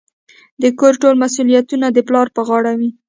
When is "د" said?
0.61-0.63, 1.91-1.97